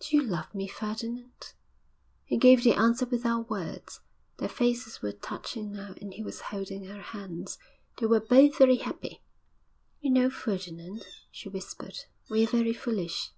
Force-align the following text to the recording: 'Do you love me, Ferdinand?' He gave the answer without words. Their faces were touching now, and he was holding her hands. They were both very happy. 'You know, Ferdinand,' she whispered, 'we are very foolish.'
'Do 0.00 0.14
you 0.18 0.22
love 0.22 0.54
me, 0.54 0.68
Ferdinand?' 0.68 1.54
He 2.26 2.36
gave 2.36 2.62
the 2.62 2.74
answer 2.74 3.06
without 3.06 3.48
words. 3.48 4.00
Their 4.36 4.46
faces 4.50 5.00
were 5.00 5.12
touching 5.12 5.72
now, 5.72 5.94
and 6.02 6.12
he 6.12 6.22
was 6.22 6.42
holding 6.52 6.84
her 6.84 7.00
hands. 7.00 7.56
They 7.96 8.04
were 8.04 8.20
both 8.20 8.58
very 8.58 8.76
happy. 8.76 9.22
'You 10.02 10.10
know, 10.10 10.28
Ferdinand,' 10.28 11.06
she 11.30 11.48
whispered, 11.48 11.96
'we 12.28 12.44
are 12.44 12.50
very 12.50 12.74
foolish.' 12.74 13.30